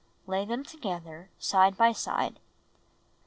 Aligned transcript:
Lay 0.25 0.45
them 0.45 0.63
together, 0.63 1.29
side 1.37 1.77
by 1.77 1.91
side. 1.91 2.39